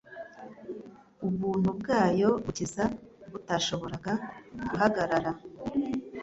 ubuntu 1.27 1.69
bwayo 1.79 2.29
bukiza 2.43 2.83
butashoboraga-guhagarara 3.31 5.31